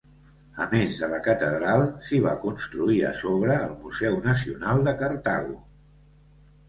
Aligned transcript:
A 0.63 0.65
més 0.69 0.95
de 1.01 1.09
la 1.11 1.19
catedral, 1.27 1.83
s'hi 2.07 2.21
va 2.25 2.33
construir 2.45 2.97
a 3.09 3.11
sobre 3.21 3.59
el 3.67 3.77
Museu 3.85 4.19
Nacional 4.33 4.83
de 4.89 4.95
Cartago. 5.03 5.59